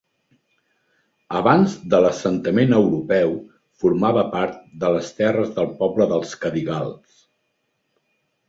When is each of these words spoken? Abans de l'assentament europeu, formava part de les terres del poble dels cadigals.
Abans 1.39 1.75
de 1.93 1.99
l'assentament 2.05 2.73
europeu, 2.79 3.35
formava 3.83 4.25
part 4.33 4.57
de 4.85 4.91
les 4.97 5.13
terres 5.21 5.55
del 5.61 5.71
poble 5.83 6.09
dels 6.15 6.37
cadigals. 6.47 7.25